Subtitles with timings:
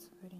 [0.00, 0.37] that's already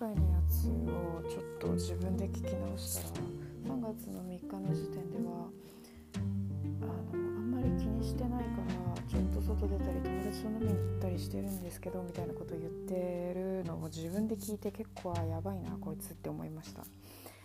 [0.00, 5.50] 回のやつをちょっと自分で聞き直したら3月の3日の時点では
[6.82, 16.82] あのあんまり気にしてないからちょっと外出たり友達と飲みに行ったりしてるんですけどみたいなことを言ってるのを自分で聞いて結構やばいなこいつって思いました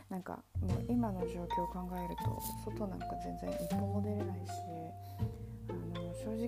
[0.10, 2.40] なんかもう今の状況を考えると
[2.72, 4.52] 外なんか全然一歩も出れないし
[5.68, 6.48] あの正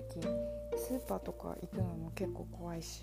[0.74, 3.02] スーパーとか行くのも結構怖いし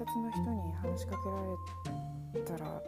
[0.00, 2.82] 察の人に話しかけられたら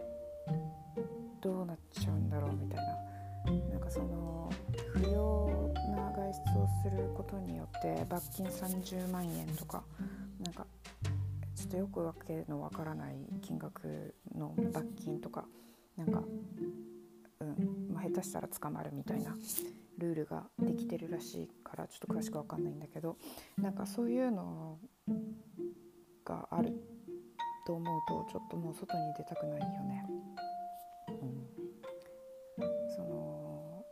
[1.43, 4.51] どうなっちゃうんだろうみたいななんかその
[4.95, 9.83] 不要な外出をすることによって罰金30万円とか
[10.41, 10.67] なんか
[11.55, 15.45] ちょっとよくわけのわからない金額の罰金とか
[15.99, 16.23] なんか、
[17.41, 19.37] うんまあ、下手したら捕まるみたいな
[19.99, 23.19] ルールができてるらしいからちょっと詳しくわかんないんだけど
[23.61, 24.79] なんかそういうの
[26.25, 26.92] がある
[27.67, 30.05] と思うとちょっともう外に出たくないよね。
[31.09, 32.65] うん、
[32.97, 33.85] その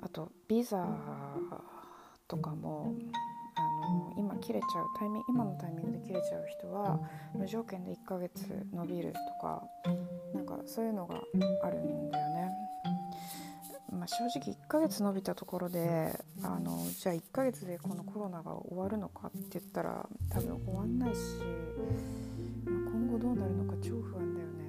[0.00, 0.86] あとビザ
[2.26, 2.94] とかも
[3.56, 7.00] あの今切れちゃうタイミング今のタイミングで切れちゃう人は
[7.34, 9.62] 無条件で1ヶ月伸びるとか
[10.34, 11.20] なんかそういうのが
[11.62, 12.67] あるんだよね。
[14.08, 21.18] 正直1ヶ月伸びたところであのじゃあ1ヶ月でこのコロナが終わるのかって言ったら多分終わんないし、
[22.64, 24.64] まあ、今後どうなるのか超不安だよね。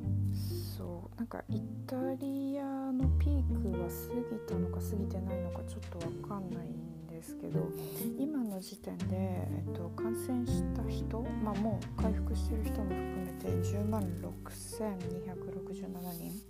[0.00, 0.36] うん、
[0.76, 6.93] そうなんかイタリアのピークは過ぎたのか過ぎてないのかちょっと分かんないん
[7.24, 7.70] ですけど
[8.18, 16.42] 今の時点で、えっと、感染した人、まあ、もう回復してる人も含めて10万6267人。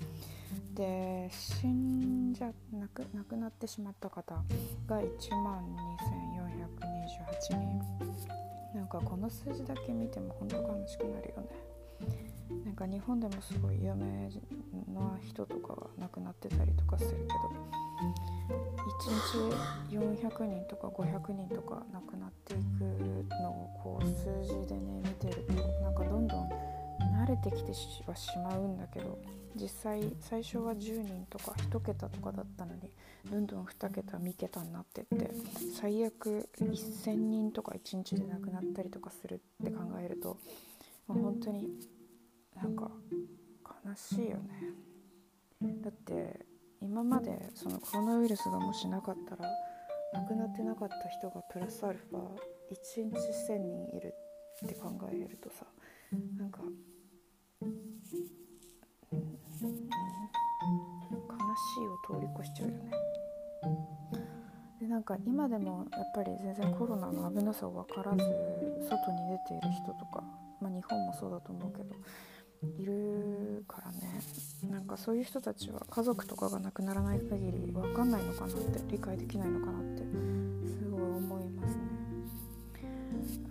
[0.74, 5.64] で死んじゃなく亡くなってしまった方が1万
[7.50, 7.80] 2428人。
[8.74, 11.48] なんかこの数字だけ見ても本当悲しくなるよね。
[12.64, 14.28] なんか日本でもすごい有名
[14.92, 17.84] な人とかが亡くなってたりとかするけど。
[18.84, 19.10] 1
[19.90, 25.52] 日400人とか500人とか亡くなっていくのをこう数字でね見てると
[25.82, 26.48] なんかどんどん
[27.24, 27.72] 慣れてきて
[28.06, 29.18] はしまうんだけど
[29.56, 32.90] 実際最初は10人とか1桁とかだったのに
[33.30, 35.30] どんどん2桁3桁になってって
[35.80, 40.38] 最悪1000人とか1日で亡くなったりとかするって考えると
[41.06, 41.68] もう本当に
[42.56, 42.90] なんか
[43.86, 44.72] 悲しいよね。
[45.82, 46.53] だって
[46.84, 49.50] 今までそのコロナウイルスがもしなかったら
[50.12, 53.16] 亡くなってなかった人がプラスアルファ1日
[53.50, 54.14] 1000人いる
[54.66, 55.64] って考えるとさ
[56.38, 56.60] なんか、
[57.62, 57.72] うん、悲
[61.56, 62.90] しいを通り越しちゃうよね。
[64.80, 68.24] でなんか今でもやっぱり全然コロナの危なさを分からず
[68.88, 70.22] 外に出ている人とか、
[70.60, 71.94] まあ、日本もそうだと思うけど
[72.78, 74.20] いるからね
[74.70, 80.02] なんかそういう人たちは家族とかが亡くならない限り分かんないのかなって理解できないのかなって
[80.66, 81.82] すごい思いますね。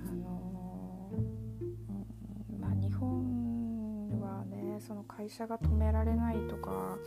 [0.08, 6.98] あのー、まあ、日本はねその会社が止められないとか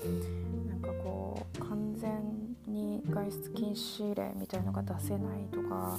[0.68, 5.98] なんかこう完全に外出禁止令みたいのが出せないとか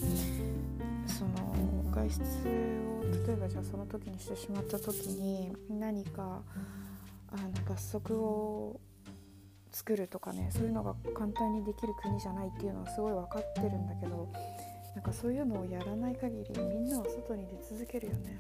[1.08, 6.42] その外出を例えばじゃあその時にしてしまった時に何か
[7.30, 8.80] あの罰則を
[9.72, 14.30] 作るとかねそういうのが簡単にできる国じゃないっていうのはすごい分かってるんだけど
[14.96, 18.40] なんかそういうのをやらない限りみんなは外に出続けるよね。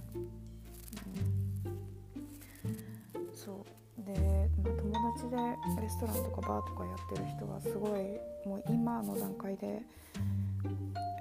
[3.16, 3.63] うん、そ
[4.00, 5.36] うで、まあ、友達で
[5.81, 9.84] レストランとかバーとかやってる人はすごいもう今の段階で、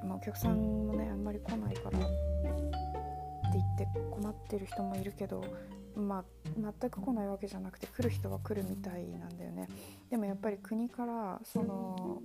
[0.07, 2.09] まあ、お客さんもねあんまり来ないからって
[3.53, 5.43] 言って困ってる人もいるけど
[5.97, 6.25] まあ、
[6.81, 9.67] 全く来ないわけじゃなくて来る人は来るみたいなんだよね。
[10.11, 12.21] でもやっぱり国からその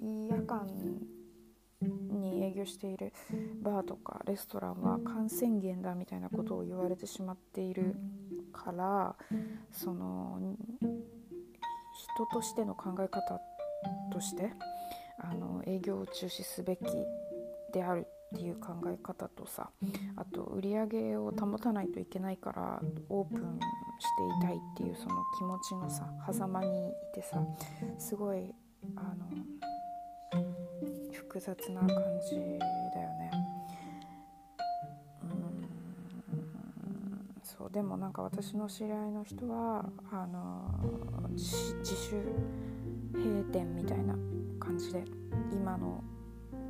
[0.00, 0.66] 夜間
[2.10, 3.12] に営業している
[3.62, 7.94] バーとかレストランは感染源だみたいなことを言われてしまっている
[8.52, 9.14] から
[9.70, 13.40] その人としての考え方
[14.12, 14.52] として
[15.22, 16.82] あの営業を中止すべき
[17.72, 19.70] であるっていう考え方とさ
[20.16, 23.60] あと売り上げを保たないといけないからオープン
[23.98, 24.06] し
[24.40, 27.42] ていたいっていうその気持ちのさ狭間にいてさ
[27.98, 28.54] すごい
[28.96, 29.14] あ
[30.34, 30.44] の
[31.12, 31.88] 複雑な感
[32.28, 33.30] じだよね。
[35.22, 35.72] うん
[37.42, 40.80] そうでもなんか私の知り合いの人はあの
[41.30, 42.16] 自主
[43.14, 44.14] 閉店みたいな
[44.58, 45.04] 感じで
[45.52, 46.02] 今の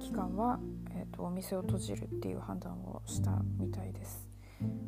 [0.00, 0.58] 期間は、
[0.90, 4.28] えーと、お店を閉じるっていう判断をしたみたいです。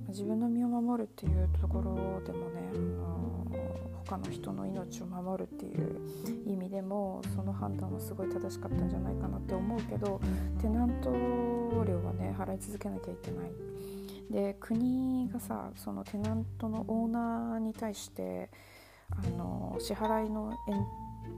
[0.09, 3.47] 自分の身を守るっていうところでもね、あの
[4.07, 5.99] 他の人の命を守るっていう
[6.47, 10.21] 意味でもその判断はすごい正しかったんじゃないかなって思うけど
[10.61, 11.11] テナント
[11.85, 13.53] 料はね払い続けなきゃいけない。
[14.31, 18.51] で国がさそのテナントのオーナーに対して
[19.11, 20.87] あの支払いの延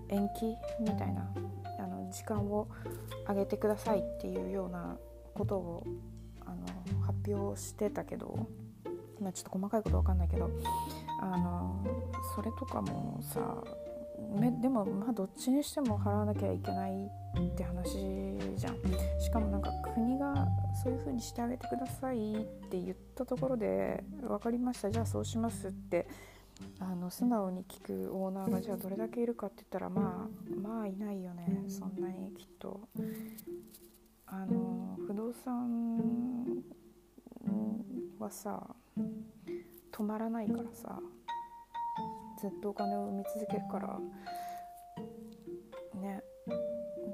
[0.09, 1.29] 延期みたいな
[1.79, 2.69] あの時間を
[3.29, 4.97] 上げてくださいっていうような
[5.35, 5.87] ことを
[6.45, 8.47] あの発表してたけど、
[9.21, 10.51] まあ、ちょっと細かいこと分かんないけど
[11.21, 11.85] あの
[12.35, 13.63] それとかもさ
[14.61, 17.07] でもまあどっちにしても払わなきゃいけない
[17.39, 17.99] って話
[18.57, 18.77] じゃん。
[19.21, 20.47] しかもなんか国が
[20.83, 22.37] そういう風にしてあげてくださいっ
[22.71, 24.91] て言ったところで分かりました。
[24.91, 26.09] じゃあそうしますって
[26.79, 32.89] あの素直に聞くオーナーがじゃあどれだけいるかって言ったらまあまあいないよねそんなにきっと。
[34.29, 36.65] あの不動産
[38.19, 38.61] はさ
[39.93, 41.01] 止まらないからさ
[42.41, 43.99] ずっとお金を生み続けるから
[46.01, 46.23] ね。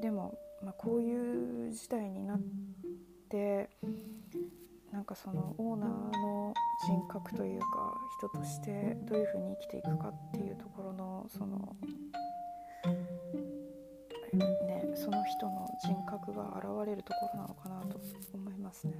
[0.00, 2.40] でも、まあ、こういう事態になっ
[3.28, 3.68] て
[4.90, 6.51] なんかそのオーナーの
[6.84, 11.76] 人格というか人としてどういうふうに生きていくかっていうところのその
[14.32, 18.00] ねその人の人格が現れるところなのかなと
[18.34, 18.94] 思いますね。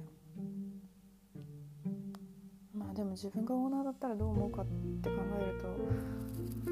[2.73, 5.67] まあでも自分がオーナーだったらどう思うかって考えると
[6.67, 6.71] う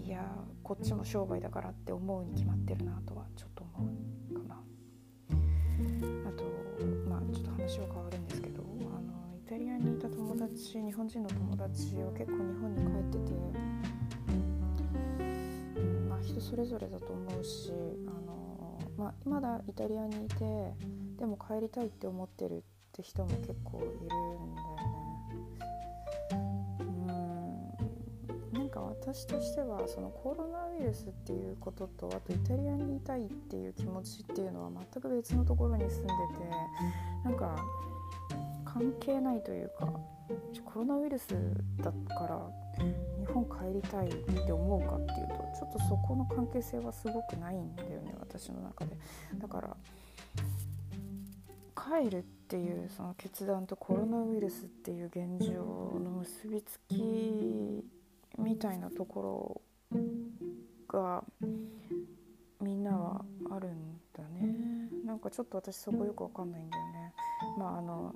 [0.02, 0.24] いや
[0.62, 3.47] こっちも商売だからって思うに決まってるなとはちょっ
[10.58, 13.30] た友達日本人の友達は結構日本に帰ってて、
[15.78, 17.70] うんまあ、人それぞれだと思うし
[18.06, 20.74] あの、まあ、まだイタリアにいて
[21.18, 22.60] でも帰りたいって思ってるっ
[22.92, 24.38] て人も結構いるんだよね。
[26.32, 36.12] うんなんか私としてはそのコロナウイルスっていうこととあとイタリアにいたいっていう気持ちっていうのは全く別のところに住んでて
[37.24, 37.64] なんか
[38.78, 39.86] 関係ないというか
[40.64, 41.34] コロナウイルス
[41.78, 42.38] だから
[43.18, 48.96] 日本帰りたいって思うかっていうとちょっとそこの関係性はすごくないんだよね私の中で。
[49.34, 49.76] だから
[51.74, 55.54] 帰るっていうその決断とコロナウイルスっていう現状
[55.98, 57.82] の結びつき
[58.38, 59.98] みたいなところ
[60.86, 61.24] が
[62.60, 64.88] みんなはあるんだね。
[65.04, 67.12] なんかちょっと私そこよくわかんないんだよね。
[67.58, 68.14] まああの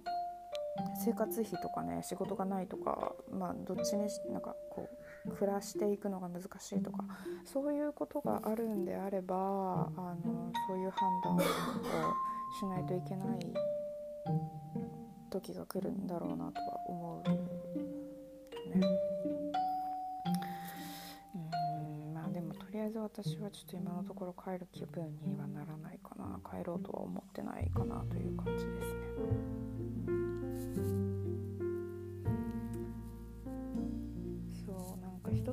[1.05, 4.89] 生活費とかね仕事がないとかまあどっちにしなんかこ
[5.27, 7.05] う暮らしていくのが難しいとか
[7.45, 13.53] そういうことがあるんであればあのそういう判断をしないといけない
[15.31, 18.87] 時が来るんだろうなとは思うね
[22.33, 22.63] でもと。
[22.73, 29.42] りあえず私はちょっと今のところ帰る気分にはならないかな帰ろうとは思ってないかなという感じですね。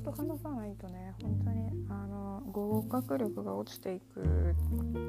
[0.10, 4.20] と話さないとね本当にあの合格力が落ちていく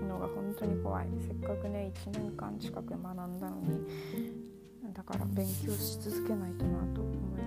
[0.08, 3.80] のが本当に怖いせっかくね1年間近く学んだのに
[4.92, 7.42] だから勉強し続けないとなと思い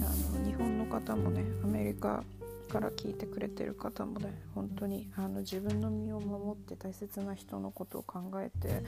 [0.00, 2.22] ますあの日本の方もねアメリカ
[2.70, 8.82] から聞いてくれてる方もね本当にあの自分の身を守って大切な人のことを考えて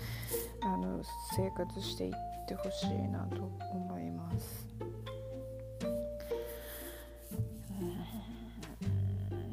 [0.62, 1.02] あの
[1.36, 2.12] 生活していっ
[2.48, 4.87] てほしいなと思います。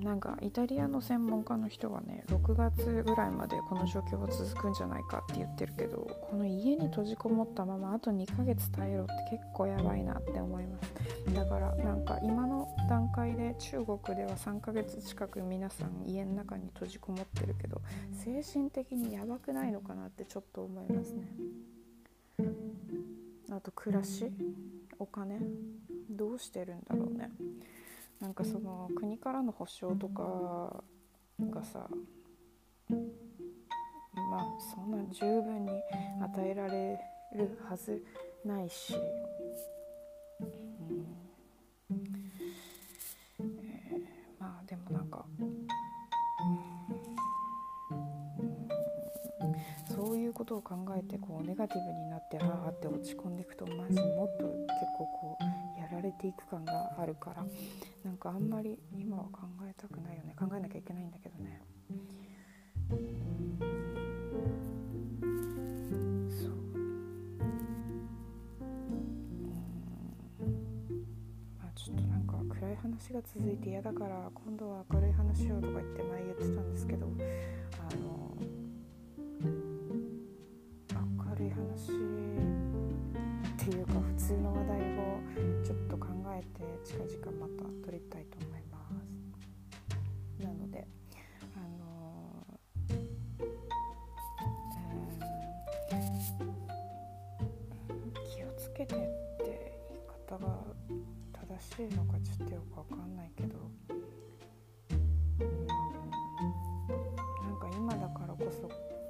[0.06, 5.98] なんかイタリアの専門家の人はね6月ぐらいまでこの状況は続くんじゃないかって言ってるけど
[6.30, 10.94] この家に閉じこもったままあと2ヶ月耐えろって結構やばいなって思います。
[11.34, 17.82] だからなんか今の段階で中国では3ヶ月近く皆さん家の中に閉じこもってるけど
[18.24, 21.24] 精神的にやばくないのかなってちょっと思いますね。
[23.52, 24.32] あと暮らし？
[25.00, 25.40] お金？
[26.12, 27.32] どうしてるんだろうね。
[28.20, 30.84] なんかその国からの保証とか
[31.40, 31.88] がさ
[34.16, 35.72] まあそんな十分に
[36.22, 37.00] 与えられ
[37.36, 38.04] るはず
[38.44, 38.94] ないし、
[40.40, 41.06] うん。
[43.40, 44.00] えー、
[44.40, 45.68] まあでもなんか、うん、
[49.96, 54.54] そういうことを考えてこうネガティブになってああって落ち込んでいくとまずもっと結
[54.98, 55.45] 構こう
[56.18, 57.46] ていく感があるから
[58.04, 60.36] なんかあんまり今は考えたくないよね。
[60.38, 61.62] 考えなきゃいけないんだけどね。
[71.76, 77.06] ちょっと何か暗い話が続いて嫌だから今度は明るい話をとか言って前言ってたんですけど
[77.78, 77.95] あ
[101.34, 103.56] 正しいのかちょっとよくわかんないけど、
[103.90, 105.76] うん、な
[107.56, 108.68] んか今だからこそ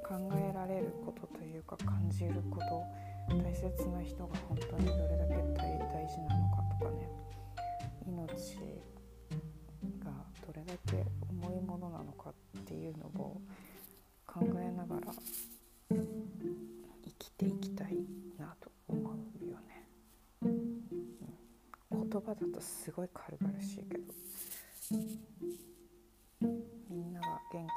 [0.08, 2.84] 考えられることというか感じること
[3.28, 7.10] 大切な人が本当にどれだけ大事なのかとかね。
[8.08, 8.56] 命
[10.04, 10.12] が
[10.46, 12.34] どれだけ重いものなのかっ
[12.64, 13.42] ていうのを
[14.28, 15.12] 考えながら
[22.26, 24.04] 葉だとすごい軽々しいけど。
[26.90, 27.70] みんなが元気？